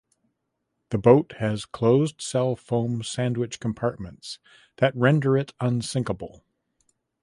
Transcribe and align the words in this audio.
The 0.89 0.97
boat 0.97 1.33
has 1.37 1.63
closed 1.63 2.23
cell 2.23 2.55
foam 2.55 3.03
sandwich 3.03 3.59
compartments 3.59 4.39
that 4.77 4.95
render 4.95 5.37
it 5.37 5.53
unsinkable. 5.61 6.43